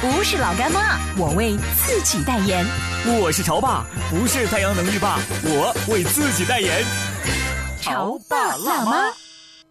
[0.00, 2.64] 不是老干妈，我为自己代言。
[3.20, 6.84] 我是潮爸，不是太阳能浴霸，我为自己代言。
[7.80, 9.12] 潮爸辣妈。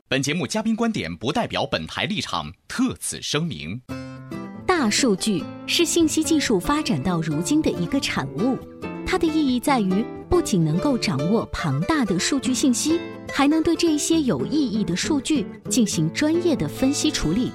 [0.09, 3.81] 本节目嘉宾观点不代表本台立场，特此声明。
[4.65, 8.57] 大数据是信息技术发展到如今的一个产物，
[9.05, 12.99] 它的意义在于不仅能够掌握庞大的数据信息，
[13.33, 17.49] 还能对这些有意义的数据进行专业的分析处理。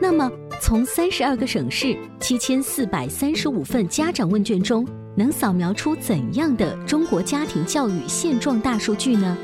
[0.00, 0.28] 那么，
[0.60, 9.36] 从三十二个省市七千四百三十五份家长问卷中，能扫描出怎样的中国家庭教育现状大数据呢？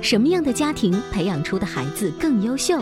[0.00, 2.80] 什么样的家庭培养出的孩子更优秀？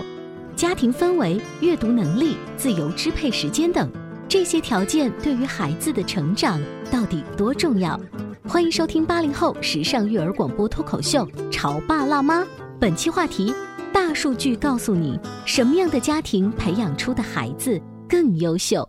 [0.55, 3.91] 家庭氛围、阅读能力、自由支配时间等
[4.28, 7.98] 这些条件对于孩子的成长到底多重要？
[8.47, 12.42] 欢迎收听八零后时尚育儿广播脱口秀《潮爸辣妈》，
[12.78, 13.53] 本期话题：
[14.00, 18.88] 大数据告诉你什么样的家庭培养出的孩子更优秀。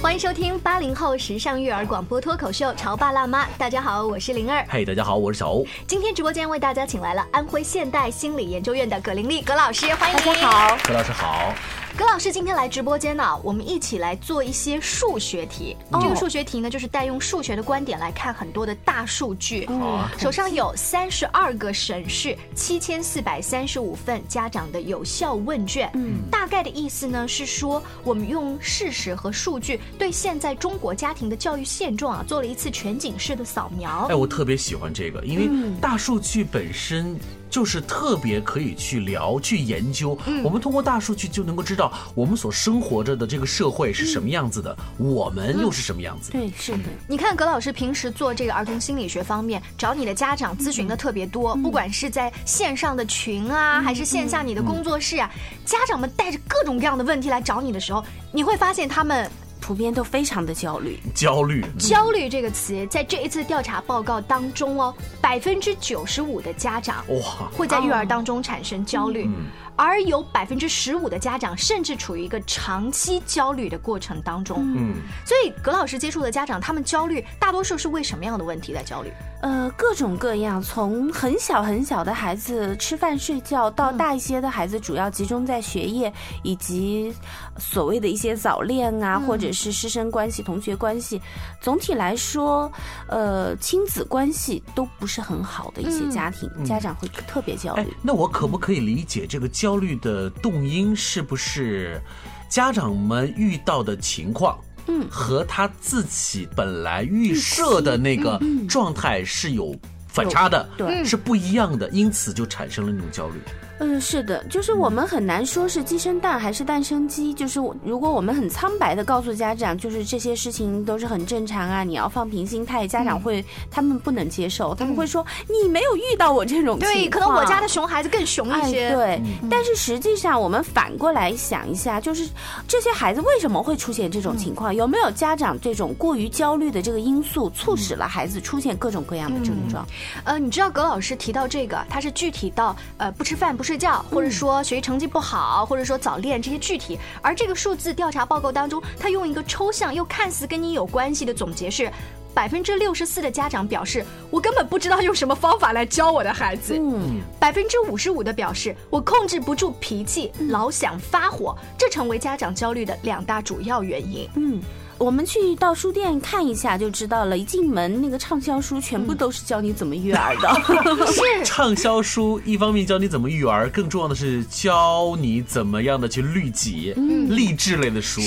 [0.00, 4.64] 欢迎收听八零后时尚育儿广播脱口秀《潮爸辣妈》，大家好，我是灵儿。
[4.70, 5.66] 嘿，大家好，我是小欧。
[5.84, 11.52] 今天直播间为大家请来了安徽现代心理研究院的葛玲丽葛老师，欢迎大家好，葛老师好。
[11.94, 15.76] 葛老师今天来直播间呢，我们一起来做一些数学题。
[16.00, 19.68] 这个数学题呢，就是带用数学的观点来看很多的大数据。
[20.16, 25.90] 手上有三十二个省市七千四百三十五份家长的有效问卷。
[25.94, 34.06] 嗯，大概的意思呢是说，我们用事实和数据对现在中国家庭的教育现状啊做了一次全景式的扫描。
[34.08, 35.48] 哎，我特别喜欢这个，因为
[35.78, 37.18] 大数据本身。
[37.52, 40.18] 就是特别可以去聊、去研究。
[40.42, 46.32] 我们通过大数据就能够知道我们所生活着的这个社会是什么样子的，我们又是什么样子。
[46.32, 46.84] 对，是的。
[47.06, 55.30] 你看，葛老师平时做这个儿童心理学方面，找你的家长咨询的特别多，不管是在线上的群啊，还是线下你的工作室啊，
[55.66, 58.02] 家长们带着各种各样的问题来找你的时候，
[58.32, 59.30] 你会发现他们。
[59.62, 67.48] 普遍都非常的焦虑，焦虑，焦虑这个词在这一次调查报告当中哦，百分之九十五的家长哇。
[67.52, 69.30] 会在育儿当中产生焦虑。
[69.76, 74.58] 而有百分之十五的家长甚至处于一个长期焦虑的过程当中。
[74.76, 74.94] 嗯，
[75.24, 79.12] 所以葛老师接触的家长，他们焦虑大多数是为什么样的问题在焦虑？
[79.42, 86.12] 呃，各种各样，从很小很小的孩子吃饭睡觉，到大一些的孩子主要集中在学业
[86.44, 87.12] 以及
[87.58, 91.20] 所谓的一些早恋啊，或者是师生关系、同学关系。
[91.60, 92.70] 总体来说，
[93.08, 97.92] 呃，亲子关系都不是很好的一些家庭，家长会特别焦虑。
[98.00, 102.02] 那我可不可以理解这个焦虑的动因是不是
[102.48, 104.58] 家长们遇到的情况，
[104.88, 109.72] 嗯，和他自己本来预设的那个状态是有
[110.08, 113.40] 反差的，对，是不一样的，因此就产生了那种焦虑。
[113.82, 117.34] 嗯，是的，就是我们很难说是鸡生蛋还是蛋生鸡。
[117.34, 126.94] 就是如果我们很苍白的告诉家长，就是这些事情都是很正常啊，你要放平心态，家长会他们不能接受，他们会说你没有遇到我这种情况。
[126.94, 128.94] 对，可能我家的熊孩子更熊一些。
[128.94, 129.20] 对，
[129.50, 132.28] 但是实际上我们反过来想一下，就是
[132.68, 134.72] 这些孩子为什么会出现这种情况？
[134.72, 139.84] 有没有家长这种过于焦虑的这个因素，促使了孩子出现各种各样的症状？
[140.22, 143.71] 呃，你知道葛老师提到这个，他是具体到呃不吃饭不是。
[143.72, 151.90] 睡觉，或者说学习成绩不好，或者说早恋这些具体，而这个数字调查报告当中，他用一个抽象又看似跟你有关系的总结是，
[152.34, 156.76] 百分之六十四的家长表示，我根本不知道用什么方法来教我的孩子。
[156.78, 164.28] 嗯，百分之五十五的表示，我控制不住脾气，老想发火，这成为家长焦虑的两大主要原因。
[164.34, 164.60] 嗯。
[165.02, 170.48] 我们去到书店看一下就知道了，一进门那个畅销书全部都是教你怎么育儿的。
[171.10, 171.20] 是。
[171.44, 177.28] 畅销书一方面教你怎么育儿，更重要的是教你怎么样的去律己，嗯。
[177.28, 178.26] 励志类的书啊。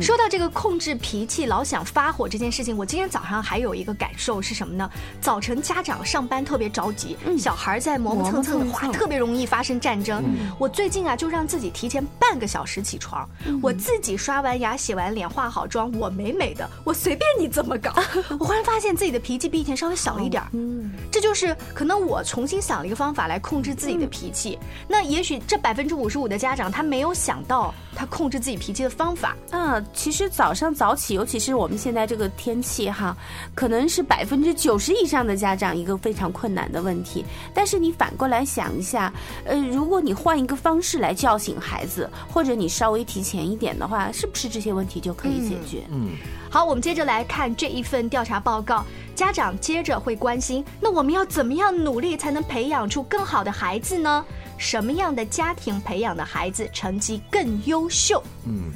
[0.00, 4.90] 是，说到这个控制脾气、老想发火这件事情，我今天早上还有一个感受是什么呢？
[5.20, 10.24] 早晨家长上班特别着急，小孩在磨磨蹭蹭的话，特别容易发生战争。
[10.58, 13.28] 我最近啊，就让自己提前半个小时起床，
[13.60, 17.92] 我自己刷完牙、洗完脸、化好妆，我美美的，我随便你怎么搞。
[18.38, 24.58] 我忽然发现自己的脾气比以前稍微小了一点儿，嗯，这就是可能我重新想了一个方法来控制自己的脾气。
[24.88, 29.36] 那也许这百分之五十五的家长他没有想到他控制自己脾气的方法。
[29.50, 33.16] 嗯，其实早上早起，尤其是我们现在这个天气哈，
[33.54, 37.24] 可能是百分之九十以上的家长一个非常困难的问题。
[37.54, 39.12] 但是你反过来想一下，
[39.44, 45.84] 呃，如果你换一个方式来叫醒孩子，或者你稍微提前一点的话，是不是这些问题就可以解决？
[45.90, 46.10] 嗯，
[46.50, 48.84] 好，我们接着来看这一份调查报告。
[49.14, 54.24] 家长接着会关心，那我们要怎么样努力才能培养出更好的孩子呢？
[54.56, 58.22] 什么样的家庭培养的孩子成绩更优秀？
[58.46, 58.72] 嗯，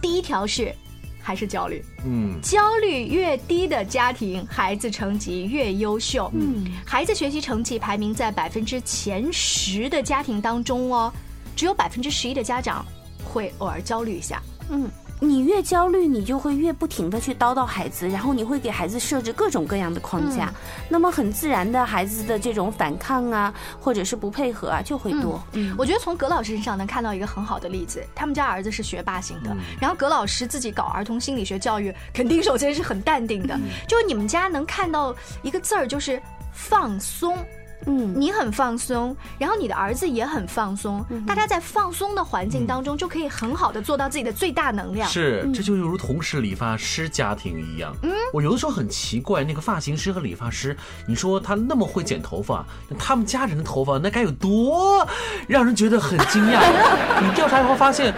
[0.00, 0.74] 第一条是，
[1.20, 1.84] 还是焦虑。
[2.04, 6.30] 嗯，焦虑越低的家庭，孩子成绩越优秀。
[6.34, 11.12] 嗯，孩子学习成绩排名在百分之前十的家庭当中哦，
[11.54, 12.84] 只有百分之十一的家长
[13.24, 14.42] 会偶尔焦虑一下。
[14.70, 14.90] 嗯，
[15.24, 20.52] 你越焦虑，你就会越不停的去叨叨孩子，然后你会给孩子设置各种各样的框架，
[20.88, 25.40] 那么很自然的，孩子的这种反抗啊，或者是不配合啊，就会多。
[25.52, 36.20] 嗯，我觉得从葛老师身上能看到一个很好的例子，他们家儿子是学霸型的，然后葛老师自己搞儿童心理学教育，肯定首先是很淡定的，就是你们家能看到一个字儿，就是
[36.52, 37.38] 放松。
[37.86, 45.08] 嗯，你很放松，然后你的儿子也很放松，大家在放松的环境当中，就可以很好的做到自己的最大能量。
[45.08, 47.94] 是，这就犹如同是理发师家庭一样。
[48.02, 50.76] 嗯，我有的时候很奇怪，那个发型师和理发师，
[51.06, 52.64] 你说他那么会剪头发，
[52.98, 55.06] 他们家人的头发那该有多
[55.46, 56.60] 让人觉得很惊讶？
[57.22, 58.14] 你调查以后发现，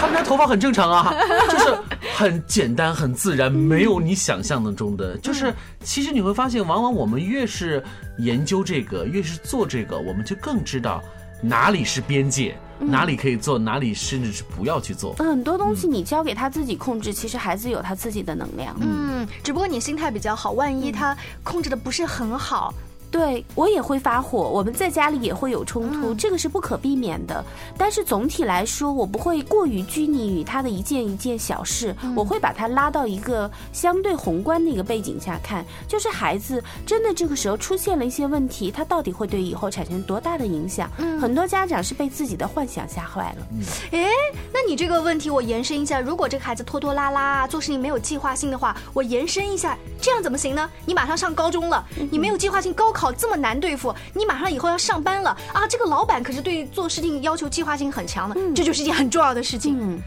[0.00, 1.14] 他们家头发很正常啊，
[1.50, 1.78] 就是
[2.14, 5.16] 很简单、很自然，没有你想象当中的。
[5.18, 7.82] 就是其实你会发现，往往我们越是
[8.18, 9.04] 研究这个。
[9.06, 11.02] 越是做这个，我们就更知道
[11.40, 15.14] 哪里是边界，哪里可以做，哪里甚至是不要去做。
[15.14, 18.76] 很多东西你交给他自己控制，其实孩子有他自己的能量。
[18.80, 22.72] 嗯，只不过你心态比较好，万一他控制的不是很好。
[23.12, 27.44] 对我也会发火，我们在家里也会有冲突，这个是不可避免的。
[27.76, 40.90] 但是总体来说，我不会过于拘泥于他的一件一件小事，我会把他拉到一个相对宏观的一个背景下看，就是孩子真的这个时候出现了一些问题，他到底会对以后产生多大的影响？
[41.20, 43.46] 很多家长是被自己的幻想吓坏了。
[43.90, 44.06] 哎，
[44.50, 50.70] 那你这个问题我延伸一下，如果这个孩子拖拖拉拉，做事情没有计划性的话，我延伸一下，这样怎么行呢？
[50.86, 53.01] 你马上上高中了，你没有计划性，高考。
[53.02, 55.66] 好这么难对付，你马上以后要上班了啊！
[55.68, 59.76] 这个老板可是对做事情要求计划性很强的，这就是一件很重要的事情。
[59.76, 60.00] 嗯，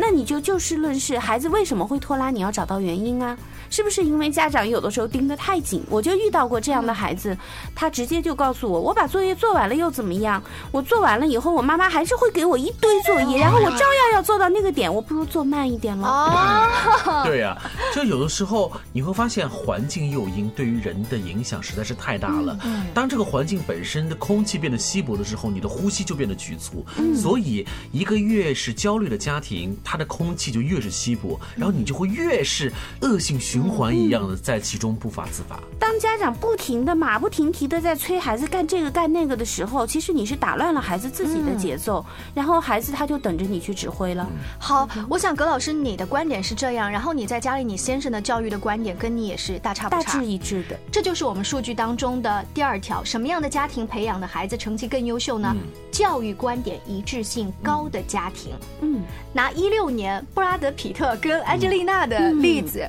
[0.00, 2.30] 那你就就事论事，孩子为什么会拖拉？
[2.30, 3.36] 你要找到原因啊。
[3.70, 5.84] 是不是因为家长有的时候盯得太紧？
[5.90, 7.36] 我就遇到过这样的孩子，
[7.74, 10.42] 他直接就告诉我：“我把作业做完了又怎么样？
[10.72, 17.58] 我做完了以后，我妈妈还是会给我一堆作业，然后我照样要做到那个点，我不如做慢一点了。”哦， 对呀，
[17.94, 22.58] 就有的时候你会发现环境诱因对于人的影响实在是太大了。
[22.94, 26.86] 当这个环境本身的空气变得稀薄的时候，你的呼吸就变得局促。
[27.14, 33.68] 所以，一个越是焦虑的家庭，它的空气就越是稀薄，然后你就会越是恶性循。
[33.68, 35.60] 环一样的在其中不法自拔。
[35.78, 42.04] 当家长不停的马不停蹄的在催孩子干这个干那个的时候，其实你是打乱了孩子自己的节奏，
[42.34, 44.26] 然后孩子他就等着你去指挥了。
[44.58, 50.78] 好，我想葛老师你的观点是这样，然后你在家里你先生的教育的观点跟你也是大差不差，大致一致的。
[50.90, 55.54] 这就是我们数据当中的第二条，什么样的家庭培养的孩子成绩更优秀呢？
[55.92, 58.54] 教育观点一致性高的家庭。
[58.80, 59.02] 嗯，
[59.34, 62.88] 拿一六年布拉德皮特跟安吉丽娜的例子。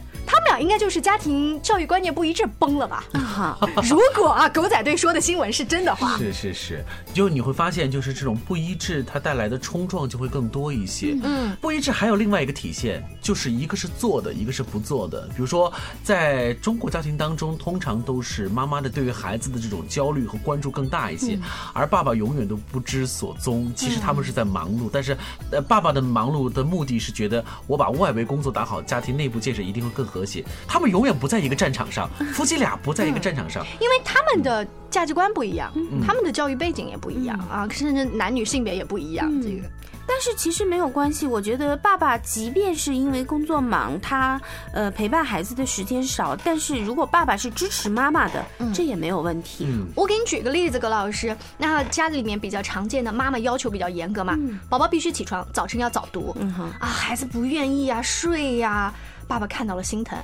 [0.59, 3.03] 应该就是家庭教育观念不一致崩了吧？
[3.13, 3.57] 啊
[3.89, 11.17] 如果啊，狗仔队说的新闻是真的话，是是是，就你会发现，就是这种不一致，它带来的冲撞就会更多一些。
[11.23, 15.21] 嗯，不一致还有另外一个体现，就是一个是做的，一个是不做的。
[15.29, 15.71] 比如说，
[16.03, 21.39] 在中国家庭当中，通常都是妈妈的对于孩子的这种焦虑和关注更大一些，
[21.73, 23.71] 而爸爸永远都不知所踪。
[23.73, 25.17] 其实他们是在忙碌，但是
[25.51, 30.09] 呃，爸爸的忙碌的目的是觉得我把外围工作打好，家庭内部建设一定会更。
[30.09, 35.71] 和谐，他们永远不在一个战场上，夫妻俩不在一个战场上， 因为他们的价值观不一样，
[36.05, 39.29] 他们的教育背景也不一样啊，甚至男女性别也不一样。
[39.41, 39.69] 这个。
[40.11, 44.41] 但是其实没有关系，我觉得爸爸即便是因为工作忙，他
[44.73, 49.67] 呃陪伴孩子的时间少，但是如果爸爸是支持妈妈的，这也没有问题。
[49.93, 54.35] 我给你举个例子，葛老师，那家里面比较常见的妈妈要求比较严格嘛，
[54.67, 56.35] 宝宝必须起床，早晨要早读，
[56.79, 58.91] 啊，孩子不愿意呀，睡呀，
[59.27, 60.17] 爸爸看到了心疼。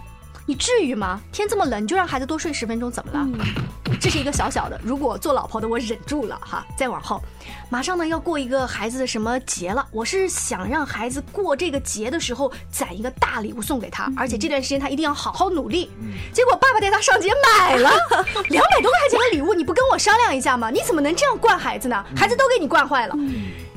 [0.48, 1.20] 你至于吗？
[1.32, 3.28] 天这么冷，你就让孩子多睡十分钟，怎么了？
[4.00, 4.80] 这是一个小小的。
[4.84, 7.20] 如果做老婆的我忍住了哈，再往后，
[7.70, 9.84] 马上呢要过一个孩子的什么节了？
[9.92, 15.90] 我是想让孩子过这个节的时候攒一个大礼物送给他，而且这段时间他一定要好好努力。
[16.32, 17.90] 结果爸爸带他上街买了
[18.50, 20.70] 两百多块钱的礼物，你不跟我商量一下吗？
[20.70, 22.06] 你怎么能这样惯孩子呢？
[22.16, 23.16] 孩子都给你惯坏了。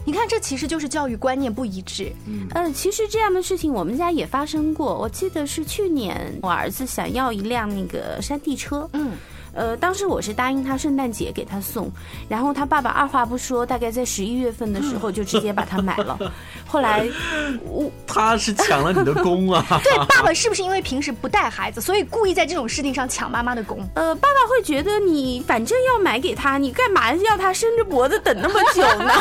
[0.09, 2.11] 你看，这其实就是教育观念不一致。
[2.55, 4.99] 嗯，其实这样的事情我们家也发生过。
[4.99, 8.89] 我记得是去年，我儿子想要一辆那个山地车。
[8.95, 9.13] 嗯。
[9.59, 11.91] 呃，当时我是答应他圣诞节给他送，
[12.29, 16.17] 然后他爸爸二话不说，大概在十一月份的时候就直接把它买了。
[16.65, 17.05] 后来，
[17.65, 19.67] 我 他是抢了你的功啊！
[19.83, 23.81] 对，爸爸是不是因为平时不带孩子，所以故意在这种事情上抢妈妈的功？
[23.97, 29.13] 呃，爸爸会觉得你反正要买给他，你干嘛要他伸着脖子等那么久呢？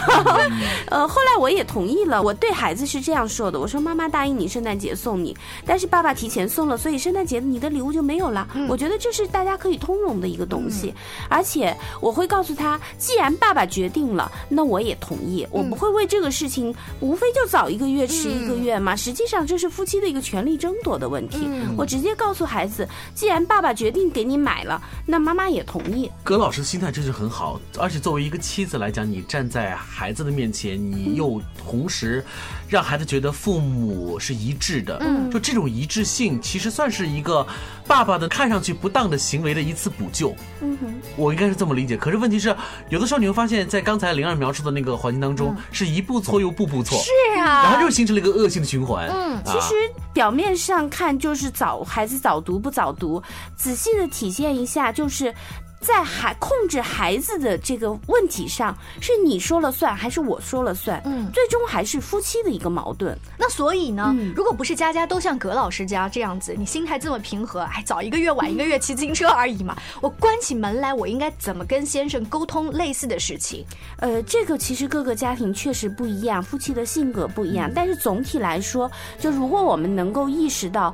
[0.91, 2.22] 呃，后来我也同意了。
[2.22, 8.48] 我对孩子是这样说的：我说妈妈答应你圣诞节送你，但是爸爸提前送了，所以圣诞节你的礼物就没有了。
[8.70, 10.17] 我觉得这是大家可以通融。
[10.17, 10.93] 的一个东西，
[11.29, 15.48] 而且我会告诉他，既然爸爸决定了，那我也同意。
[15.51, 18.96] 我不会为这个事情，无非就早一个月迟一个月嘛。
[18.96, 21.48] 实际上这是夫妻的一个权利争夺的问题。
[21.77, 26.10] 我直接告诉孩子，既然爸爸决定给你买了，那妈妈也同意。
[26.24, 32.25] 葛老师的心态真是很好，而且作为一个妻子来讲，你站在孩子的面前，你又同时
[32.67, 34.98] 让孩子觉得父母是一致的。
[35.01, 37.46] 嗯，就这种一致性，其实算是一个
[37.88, 40.10] 爸爸的看上去不当的行为的一次补。
[40.17, 41.95] 救，嗯哼，我应该是这么理解。
[41.95, 42.55] 可是问题是，
[42.89, 49.07] 有的时候你会发现，在刚才灵儿描述的那个环境当中，是一步错又步步错，是啊，然后又形成了一个恶性的循环。
[49.09, 49.75] 嗯，其实
[50.13, 53.21] 表面上看就是早孩子早读不早读，
[53.55, 55.31] 仔细的体现一下就是。
[55.79, 61.01] 在孩控制孩子的这个问题上，是你说了算还是我说了算？
[61.05, 63.17] 嗯，最终还是夫妻的一个矛盾。
[63.38, 69.77] 那所以呢，如果不是家家都像葛老师家这样子，你心态这么平和，哎，早一个月晚一个月骑自行车而已嘛。
[70.01, 73.63] 我关起门来，我应该怎么跟先生沟通类似的事情？
[74.00, 77.72] 呃，这个其实各个家庭确实不一样，夫妻的性格不一样。
[77.74, 80.93] 但是总体来说，就如果我们能够意识到，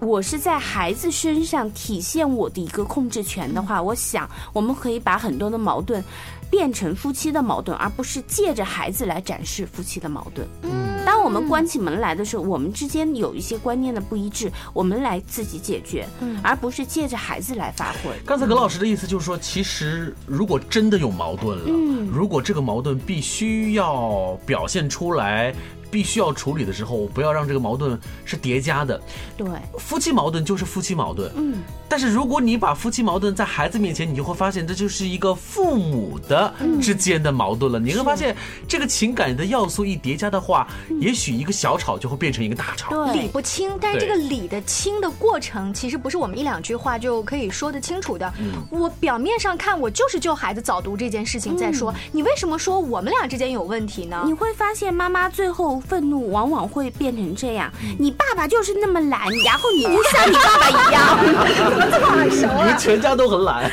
[0.00, 4.21] 我是在孩子身上体现我的一个控制权的话，我想。
[4.52, 6.02] 我们可以把很多的矛盾
[6.50, 10.46] 变成夫妻的矛盾，而不是借着孩子来展示夫妻的矛盾。
[10.62, 18.10] 嗯，当我们关起门来的时候，我们之间有一些观念的不一致，我们来自己解决，嗯，而不是借着孩子来发挥。
[18.26, 25.54] 刚才葛老师的意思就是说，其实如果真的有矛盾了，嗯，如果这个矛盾必须要表现出来。
[25.92, 28.98] 必须要处理的时候，我不要让这个矛盾是叠加的。
[29.36, 29.46] 对，
[29.78, 31.30] 夫妻矛盾就是夫妻矛盾。
[31.36, 37.78] 嗯，但是如果你把夫妻矛盾在孩子面前，你就会发现这就是一个父母的之间的矛盾了。
[37.78, 38.34] 你会发现
[38.66, 40.66] 这个情感的要素一叠加的话，
[40.98, 43.70] 也许一个小吵就会变成一个大吵，理不清。
[43.78, 48.32] 但是这个理的清的过程，其实不是我们一两句话就可以说得清楚的。
[48.70, 54.22] 我表面上看，我就是就孩子早读这件事情在说，你为什么说我们俩之间有问题呢？
[54.24, 55.81] 你会发现妈妈最后。
[55.82, 61.18] 愤怒往往会变成这样，你爸爸就是那么懒，然后你不像你爸爸一样，
[61.70, 62.56] 怎么这么耳熟啊？
[62.58, 63.70] 你们全家都很懒。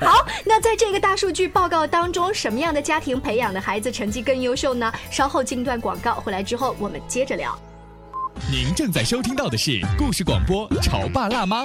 [0.00, 4.92] 好，那在这个大数据报告当中，什么样的家庭培养的孩子成绩更优秀呢？
[5.10, 7.58] 稍后进段广告，回来之后我们接着聊。
[8.50, 11.64] 您正在收听到的是故事广播《潮爸辣妈》。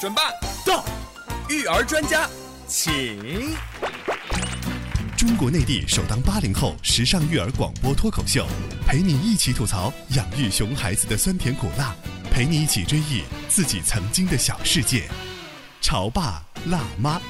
[0.00, 0.22] 准备
[0.64, 0.82] 到，
[1.50, 2.26] 育儿专家，
[2.66, 3.54] 请。
[5.14, 8.46] 中国内地首档八零后时尚育儿广播脱口秀，
[8.86, 11.94] 陪你一起吐槽养育熊孩子的酸甜苦辣，
[12.30, 15.06] 陪你一起追忆自己曾经的小世界。
[15.82, 17.20] 潮爸辣妈。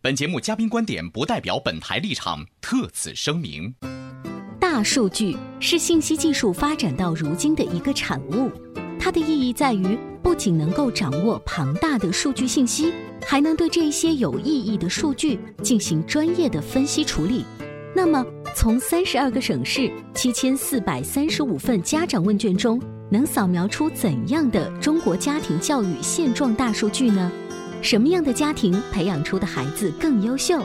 [0.00, 3.74] 本节目嘉宾观点不代表本台立场，特此声明。
[4.58, 8.50] 大数据是信息技术发展到如今的一个产物。
[9.04, 12.90] 它的意义在于，不仅能够掌握庞大的数据信息，
[13.26, 17.44] 还能对这些有意义的数据进行专业的分析处理。
[17.94, 18.24] 那么，
[18.56, 22.80] 从三十二个省市七千四百三十五份家长问卷中，
[23.10, 27.30] 能扫描出怎样的中国家庭教育现状大数据呢？
[27.82, 30.64] 什么样的家庭培养出的孩子更优秀？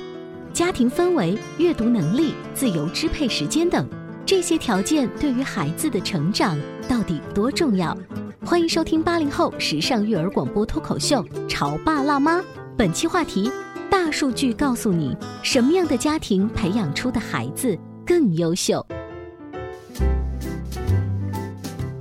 [0.54, 3.86] 家庭氛围、阅读能力、自由支配时间等
[4.26, 7.98] 这些条件对于孩子的成长到底多重要？
[8.46, 12.40] 欢迎收听八零后时尚育儿广播脱口秀《潮爸辣妈》，
[12.78, 13.52] 本期话题。
[13.92, 18.84] 大数据告诉你，什么样的家庭培养出的孩子更优秀？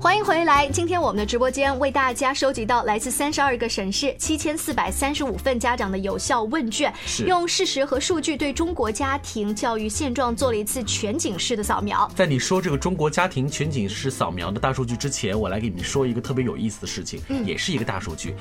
[0.01, 0.69] 欢迎回来！
[0.69, 6.95] 今天我们的直播间为大家收集到来自三十二个省市七千四百三十五份家长的有效问卷，
[7.27, 12.09] 用事实和数据对中国家庭教育现状做了一次全景式的扫描。
[12.15, 18.37] 在你说这个中国家庭全景式扫描的大数据之前，我来给你们说一个特别有意思的事情，也是一个大数据。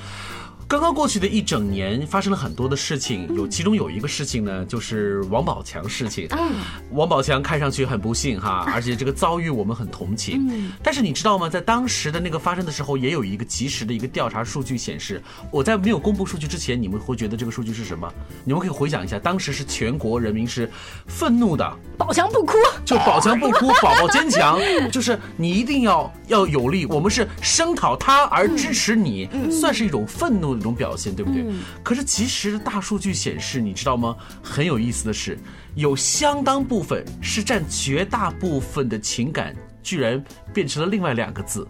[0.68, 6.28] 刚刚过去的一整年，发生了很多的事情，有其中有一个事情呢，就是王宝强事情。
[6.32, 6.56] 嗯，
[6.92, 10.46] 王宝强看上去很不幸哈，而且这个遭遇我们很同情。
[10.52, 11.48] 嗯，但是你知道吗？
[11.48, 18.12] 在当时的那个发生的时候，也有一个及时的一个调查数据显示，我在没有公布数据之前，你们会觉得这个数据是什么？
[18.44, 20.70] 你们可以回想一下，当时是全国人民是
[21.06, 21.66] 愤怒的，
[21.98, 24.60] 宝强不哭，就宝强不哭， 宝宝坚强，
[24.92, 30.57] 就是你一定要要有力，我们是声讨他而支持你，算是一种愤怒。
[30.58, 31.46] 一种表现，对不对？
[31.84, 34.16] 可是其实大数据显示，你知道吗？
[34.42, 35.38] 很有意思的是，
[35.76, 40.24] 有相当部分是占绝大部分的情感，居然
[40.54, 41.68] 变成了另外两个字：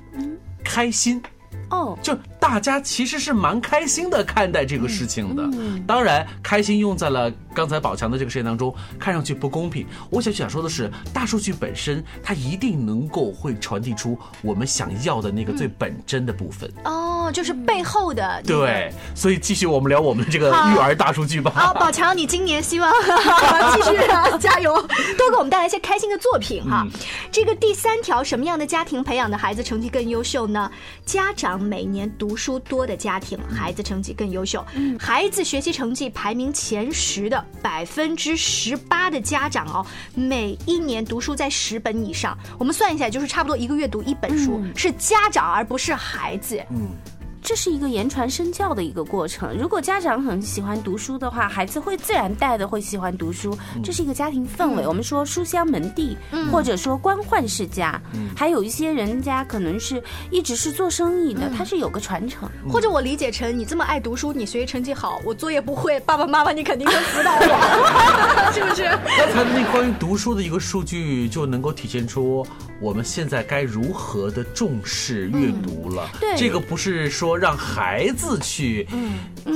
[0.63, 1.21] 开心。
[1.69, 5.43] 哦，就大家其实是蛮开心的看待这个事情的。
[5.85, 7.29] 当然，开心用在了。
[7.53, 9.85] 刚才宝强的这个事件当中，看上去不公平。
[10.09, 16.71] 我想想说的是，大数据本身它一定能够会传递出我们想要的那个最本真的部分。
[16.85, 18.41] 哦，就是背后的。
[18.45, 21.51] 对，所以继续我们聊我们这个育儿大数据吧。
[21.55, 22.91] 好，宝强，你今年希望
[23.73, 23.97] 继续
[24.39, 24.73] 加油，
[25.17, 26.85] 多给我们带来一些开心的作品哈。
[27.31, 30.69] 这个第三条，什么样的家庭培养的孩子成绩更优秀呢？
[31.05, 34.65] 家长每年读书多的家庭，孩子成绩更优秀。
[34.99, 37.43] 孩子学习成绩排名前十的。
[37.61, 46.61] 百分之十八的家长哦，每一年读书在十本以上，我们算一下，就是差不多一个月读一本书，是家长而不是孩子。
[46.69, 46.87] 嗯。
[47.47, 49.57] 这是一个言传身教的一个过程。
[49.57, 53.57] 如果家长很喜欢读书的话，孩子会自然带的会喜欢读书。
[53.81, 54.85] 这是一个家庭氛围。
[54.85, 56.17] 我们说书香门第，
[56.51, 58.01] 或者说官宦世家，
[58.35, 62.49] 还有一些人家可能是一直是做生意的，他是有个传承。
[62.69, 68.83] 或者我理解成你这么爱读书，你学习成绩好，我作业不会，爸爸妈妈你肯定会辅导我， 是不是？
[69.17, 72.45] 刚才那关于读书的一个数据就能够体现出
[72.81, 76.09] 我们现在该如何的重视阅读了。
[76.19, 77.37] 对，这个不是说。
[77.37, 78.87] 让孩子去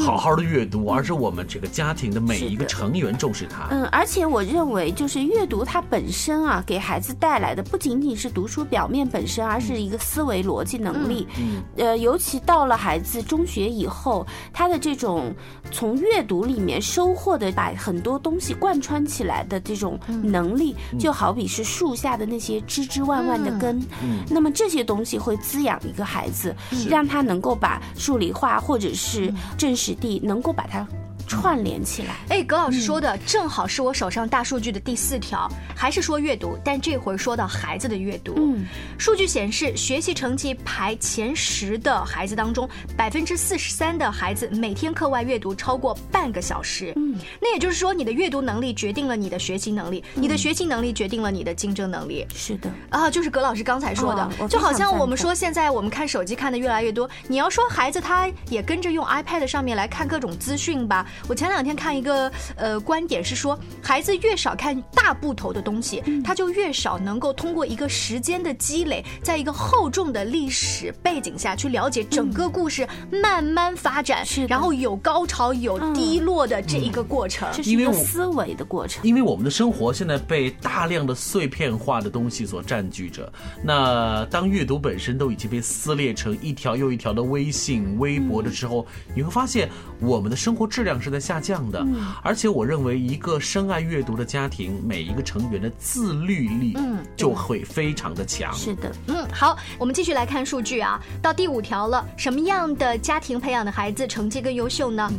[0.05, 3.67] 好好的阅读，而是我们这个家庭的每一个成员重视它。
[3.71, 11.27] 嗯，而且我认为，就是阅读它本身啊，给孩子带来的不仅仅是读书表面本身，而是一个思维逻辑能力。
[11.39, 15.33] 嗯，呃，尤其到了孩子中学以后，他的这种
[15.71, 23.77] 从阅读里面收获的，把很多东西贯穿起来的这种能力，就好比是树下的那些枝枝蔓蔓的根。
[24.01, 26.55] 嗯，那么这些东西会滋养一个孩子，
[26.89, 27.81] 让他能够把。
[27.97, 30.87] 数理化或者是政史地，能够把它。
[31.31, 38.33] 串联起来，哎，葛老师说的正好是我手上大数据的第四条，还是说阅读，但这回说到孩子的阅读。
[38.37, 38.65] 嗯，
[38.97, 46.91] 数据显示，学习成绩排前十的孩子当中，百分之四十三的孩子每天课外阅读超过半个小时。
[46.97, 52.27] 嗯，那也就是说，你的阅读能力决定了你的学习能力，你的学习能力决定了你的竞争能力。
[52.35, 61.05] 是的，啊，就是葛老师刚才说的，就好像我们说现在我们看手机看的越来越多，你要说孩子他也跟着用 iPad 上面来看各种资讯吧。
[61.27, 79.03] 我前两天看一个呃观点是说，孩子越少看大部头的东西，他就越少能够通过一个时间的积累，在一个厚重的历史背景下去了解整个故事慢慢发展，然后有高潮有低落的这一个过程，这是一个思维的过程。
[79.03, 83.31] 因为我们的生活现在被大量的碎片化的东西所占据着，
[83.63, 91.11] 那当阅读本身都已经被撕裂成一条又一条的微信、微博的时候，你会发现我们的生活质量是。
[91.11, 91.85] 在下降的，
[92.23, 98.53] 而且我认为一个深爱阅读的家庭，每一个成员的自律力，嗯，就会非常的强。
[98.53, 105.11] 是的，嗯，好，我们继续来看数据啊，到第五条了，什么样的家庭培养的孩子成绩更优秀呢？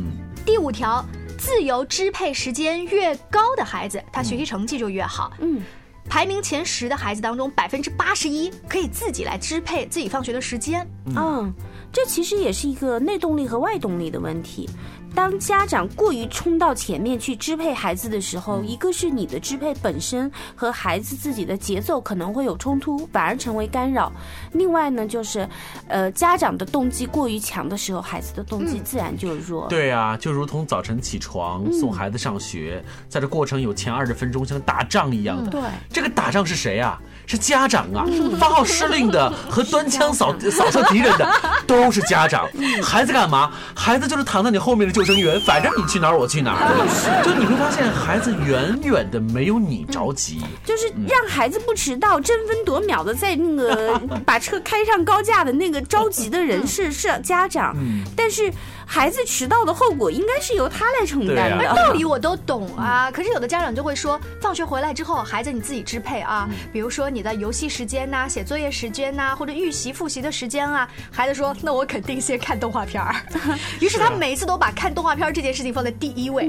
[0.43, 1.05] 第五条，
[1.37, 5.31] 自由支配时间越高的孩子，他学习成绩就越好。
[5.41, 5.61] 嗯。
[6.09, 10.85] 排名前十的孩子当中，百分之八十一可以自己来支配自己放学的时间。
[11.15, 11.51] 嗯，
[11.93, 14.69] 这其实也是一个内动力和外动力的问题。
[15.15, 24.11] 当家长过于冲到前面去支配孩子的时候，一个是你的支配本身和孩子自己的节奏可能会有冲突，反而成为干扰；
[24.53, 25.47] 另外呢，就是，
[25.87, 29.67] 呃，家长的动机过于强的时候，孩子的动机自然就弱。
[29.67, 35.51] 对啊，就如同早晨起床送孩子上学，在这过程有前二十分钟像打仗一样的。
[35.51, 36.99] 对，这个打仗是谁啊？
[37.25, 38.05] 是家长啊，
[38.39, 41.27] 发号施令的和端枪扫扫射敌人的
[41.65, 42.47] 都是家长。
[42.83, 43.51] 孩子干嘛？
[43.75, 47.23] 孩子就是躺在你后面的救生员，反正你去哪儿我去哪儿。
[47.23, 50.41] 就你会发现，孩子远远的没有你着急。
[50.65, 57.75] 就是让孩子不迟到，争分夺秒的在那个 把车开上高架的那个着急的人是是家长，
[58.15, 58.51] 但是。
[58.93, 61.75] 孩子迟到的后果应该是由他来承担的。
[61.75, 66.47] 道理我都懂啊，可是有的家长就会说，放学回来之后，孩子你自己支配啊。
[66.71, 70.87] 比如说你的游戏时间呐、写作业时间呐，或者预习复习的时间啊。
[71.11, 73.15] 孩子说，那我肯定先看动画片儿。
[73.81, 76.47] 于是他每次都把看动画片这件事情放在第一位。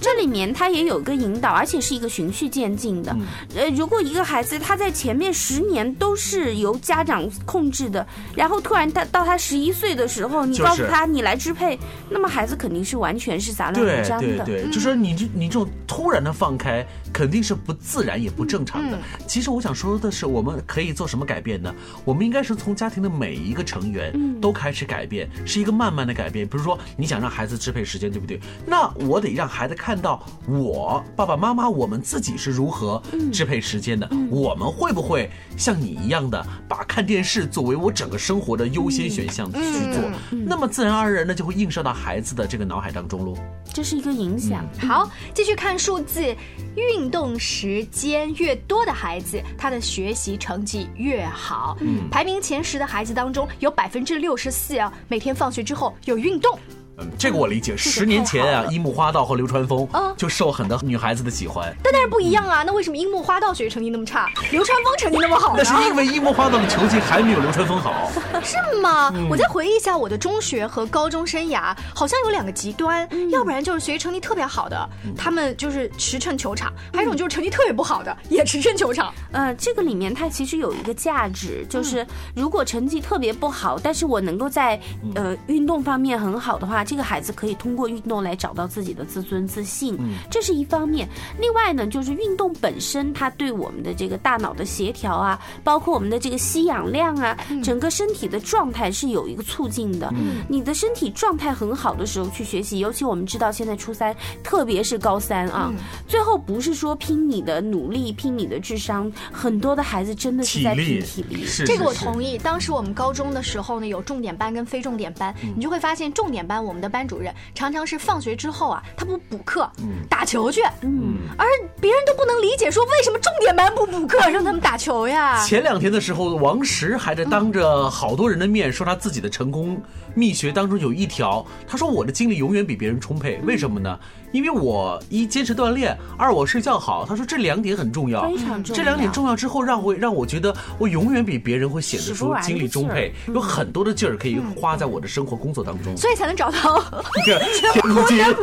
[0.00, 3.16] 这里面他也有个引导，而且是一个循序渐进的。
[3.56, 11.78] 呃，如果一个孩子他在前面十年都是由家长控制的，然后突然他到他十一岁的时候，你告诉他你来支配，
[12.10, 14.26] 那么孩子肯定是完全是杂乱无章的。
[14.26, 18.98] 对对对，就说你这你这种突然的放开，肯定是不自然也不正常的。
[19.26, 21.74] 其实我想说的是，我们可以做什么改变呢？
[22.04, 26.46] 我们应该是从家庭的每一个成员都开始改变，是一个慢慢的改变。
[26.46, 28.38] 比如说你想让孩子支配时间，对不对？
[28.66, 29.85] 那我得让孩子看。
[29.86, 33.00] 看到我爸爸妈妈，我们自己是如何
[33.32, 34.10] 支配时间的？
[34.28, 39.60] 我们会不会像你一样的把看电视作为我整个生活的优先选项去
[39.92, 40.02] 做？
[40.44, 43.38] 那么自然而然的就会映射到孩子的这个脑海当中喽。
[43.72, 44.66] 这是一个影响。
[44.80, 46.34] 好，继续看数字，
[46.74, 51.78] 运动时间越多的孩子，他的学习成绩越好。
[52.10, 56.58] 排名前十的孩子当中，有百分之六十四啊，每天放学之后有运动。
[56.98, 57.76] 嗯，这个我理解。
[57.76, 61.74] 十年前啊，樱木花道和流川枫就受很多女孩子的喜欢。
[61.82, 65.54] 但但是不一样啊，那为什么樱木花道学习成绩那么差，流川枫成绩那么好？
[65.56, 68.10] 那是因为樱木花道的球技还没有流川枫好。
[68.42, 69.12] 是吗？
[69.28, 79.12] 我再回忆一下我的中学和高中生涯，好像有两个极端，要不然就是学习成绩特别好的，他们就是驰骋球场；还有一种就是成绩特别不好的，也驰骋球场。
[79.32, 84.80] 呃，这个里面它其实有一个价值，就是如果成绩特别不好，但是我能够在
[85.14, 86.85] 呃运动方面很好的话。
[86.86, 89.98] 这个孩子可以通过运动来找到自己的自尊自信，
[90.30, 91.08] 这是一方面。
[91.40, 100.12] 另外呢，就是运动本身，它对我们的这个大脑的协调啊，包括我们的这个吸氧量啊，整个身体的状态是有一个促进的。
[100.48, 105.72] 你的身体状态很好的时候去学习，尤其我们知道现在初三，特别是高三啊，
[106.06, 111.44] 最后不是说拼你的努力，拼你的智商，很多的孩子真的是在拼体力。
[111.66, 112.38] 这个我同意。
[112.38, 116.75] 当时我们高中的时候呢，有重点班跟非重点班，你就会发现重点班我。
[116.75, 119.68] 我们的班主任常常是放学之后啊，他不补课，
[120.08, 121.46] 打球去，嗯，而
[121.80, 125.42] 别人都不能理解，说为什么重点班不补课，让他们打球呀？
[125.42, 129.80] 前两天的时候，王石还在当着好多人的面说他自己的成功
[130.14, 133.98] 秘诀当中有一条，他说我的精力永远比别人充沛，为什么呢？
[134.36, 137.06] 因为我一坚持锻炼，二我睡觉好。
[137.08, 138.76] 他说这两点很重要，非常重要。
[138.76, 146.84] 这两点重要之后，让会让我觉得我永远比别人会显得出精力充沛，有很多的劲儿可以花在我的生活工作当中，所以才能找到
[148.06, 148.34] 天。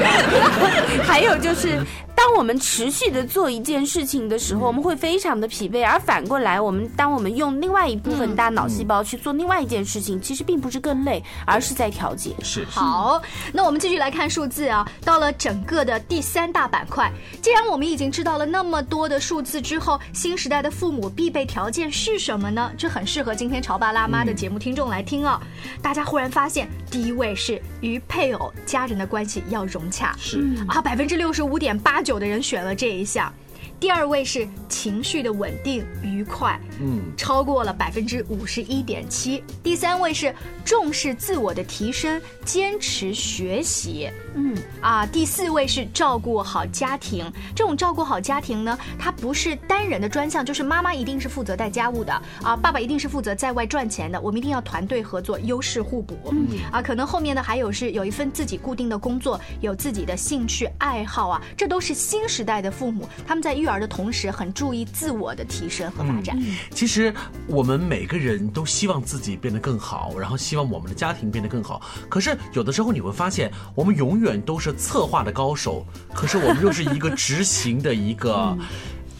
[1.04, 1.80] 还有就是。
[2.12, 12.36] 当我们持续的做一件事情的时候，我们会非常的疲惫；而反过来，我们当我们用另外一部分大脑细胞去做另外一件事情，其实并不是更累，而是在调节。
[12.42, 13.22] 是好，
[13.54, 17.10] 那我们继续来看数字啊，到了整个的第三大板块。
[17.42, 22.70] 既然我们已经知道了那么多的数字之后，新时代的父母必备条件是什么呢？
[22.78, 25.42] 这很适合今天潮爸辣妈的节目听众来听啊。
[25.82, 30.14] 大家忽然发现，第一位是与配偶、家人的关系要融洽。
[30.16, 32.20] 是啊，百分之六十五点八九。
[32.20, 33.32] 的人选了这一项。
[33.78, 39.42] 第二位是情绪的稳定愉快，嗯，超过了百分之五十一点七。
[39.62, 40.34] 第三位是
[40.66, 45.06] 重视自我的提升，坚持学习，嗯啊。
[45.06, 47.32] 第四位是照顾好家庭。
[47.56, 52.12] 这种照顾好家庭呢，它不是单人的专项，就是妈妈一定是负责带家务的
[52.42, 54.20] 啊，爸爸一定是负责在外赚钱的。
[54.20, 56.82] 我们一定要团队合作，优势互补，嗯啊。
[56.82, 63.70] 可能后面呢还有是有一份自己固定的工作，有自己的兴趣爱好啊，这都是新时代的父母他们在育。
[63.70, 66.36] 儿的同时，很注意自我的提升和发展。
[66.72, 67.14] 其实
[67.46, 71.80] 我们每个人都希望自己变得更好，然后希望我们的家庭变得更好。
[72.08, 78.54] 可是有的时候你会发现，我们永永远都是策划的高手，可是我们又是一个执行的一个。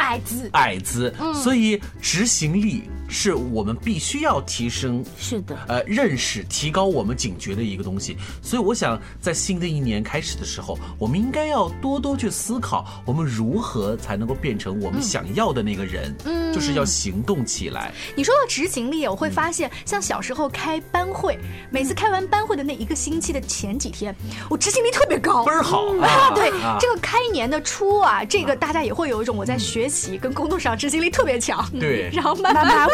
[0.00, 2.82] 矮子，矮子，所以执行力。
[3.12, 8.16] 是我们必须要提升，是的，呃，认识、提高我们警觉的一个东西。
[8.40, 16.14] 所以，我想在新的一年开始的时候，我们应该要多多去思考，我们如何才能够变成我们想要的那个人。
[16.24, 17.92] 嗯，就是要行动起来。
[18.14, 21.36] 你说到执行力，我会发现，像小时候开班会，
[21.68, 24.14] 每次开完班会的那一个星期的前几天，
[24.48, 25.84] 我执行力特别高，倍儿好。
[26.00, 26.30] 啊！
[26.32, 31.68] 对，这个开年的初啊，这个大家也会有一种我在学习跟工作上执行力特别强。
[31.78, 32.88] 对， 然后慢慢。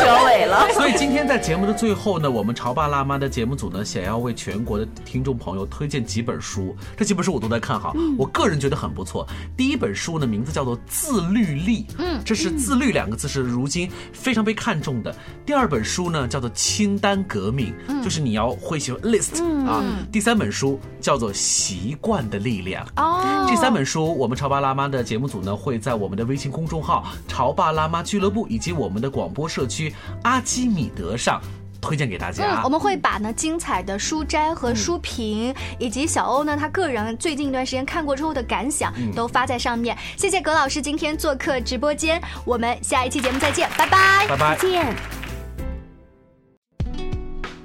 [0.00, 6.76] 折尾了， 所以今天在节目的最后呢，我们潮爸辣妈的节目组呢，想要为全国的听众朋友推荐几本书。
[6.96, 9.26] 这几本书我都在看哈，我个人觉得很不错。
[9.56, 15.14] 第一本书呢，名字叫做《自律力》，嗯，这是“自律”两个字是如今非常被看重的。
[15.46, 19.82] 第二本书呢，叫做《清单革命》，嗯就是你要会写 list 啊。
[20.10, 22.84] 第三本书叫做《习惯的力量》。
[23.02, 29.94] 哦，这三本书，我们潮爸辣妈的节目组呢，会在我们的微信公众号“潮爸辣妈俱乐部”以及我们的广播社区。
[30.24, 31.40] 阿基米德上
[31.80, 32.44] 推荐给大家。
[32.44, 39.96] 嗯，我们会把呢精彩的书摘和书评，以及小欧呢他个人最近一段时间看过之后的感想，都发在上面。
[40.16, 44.96] 谢谢葛老师今天做客直播间，我们下一期节目再见，拜拜，拜拜，再见。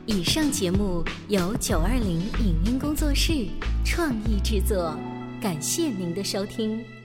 [0.05, 3.45] 以上节目由九二零影音工作室
[3.83, 4.95] 创意制作，
[5.41, 6.96] 感谢您的收听。